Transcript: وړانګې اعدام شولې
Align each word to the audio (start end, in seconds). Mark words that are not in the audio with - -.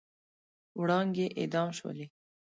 وړانګې 0.79 1.27
اعدام 1.39 1.69
شولې 1.77 2.05